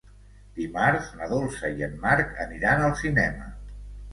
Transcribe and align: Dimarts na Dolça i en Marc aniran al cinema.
Dimarts 0.59 1.11
na 1.19 1.27
Dolça 1.33 1.71
i 1.81 1.85
en 1.89 1.93
Marc 2.07 2.33
aniran 2.47 2.85
al 2.89 2.99
cinema. 3.03 3.53